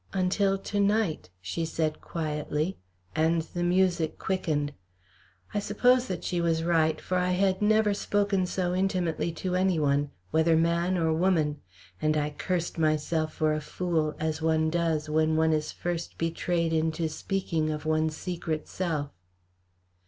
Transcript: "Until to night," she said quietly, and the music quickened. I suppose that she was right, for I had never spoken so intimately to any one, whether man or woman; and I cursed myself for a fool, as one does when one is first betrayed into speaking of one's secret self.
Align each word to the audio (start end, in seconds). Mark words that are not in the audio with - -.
"Until 0.13 0.57
to 0.57 0.79
night," 0.79 1.29
she 1.41 1.63
said 1.63 2.01
quietly, 2.01 2.75
and 3.15 3.43
the 3.43 3.61
music 3.61 4.17
quickened. 4.17 4.73
I 5.53 5.59
suppose 5.59 6.07
that 6.07 6.23
she 6.23 6.41
was 6.41 6.63
right, 6.63 6.99
for 6.99 7.19
I 7.19 7.33
had 7.33 7.61
never 7.61 7.93
spoken 7.93 8.47
so 8.47 8.73
intimately 8.73 9.31
to 9.33 9.55
any 9.55 9.77
one, 9.77 10.09
whether 10.31 10.55
man 10.57 10.97
or 10.97 11.13
woman; 11.13 11.61
and 12.01 12.17
I 12.17 12.31
cursed 12.31 12.79
myself 12.79 13.35
for 13.35 13.53
a 13.53 13.61
fool, 13.61 14.15
as 14.19 14.41
one 14.41 14.71
does 14.71 15.07
when 15.07 15.35
one 15.35 15.53
is 15.53 15.71
first 15.71 16.17
betrayed 16.17 16.73
into 16.73 17.07
speaking 17.07 17.69
of 17.69 17.85
one's 17.85 18.17
secret 18.17 18.67
self. 18.67 19.11